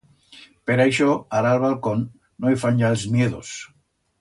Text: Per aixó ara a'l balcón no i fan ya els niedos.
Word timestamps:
Per 0.69 0.77
aixó 0.85 1.09
ara 1.41 1.51
a'l 1.51 1.61
balcón 1.65 2.03
no 2.45 2.57
i 2.57 2.61
fan 2.65 2.81
ya 2.83 2.91
els 2.95 3.05
niedos. 3.17 3.57